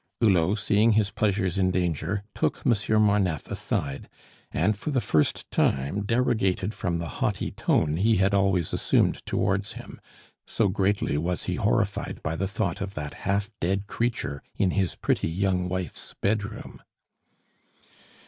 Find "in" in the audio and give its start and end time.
1.59-1.69, 14.57-14.71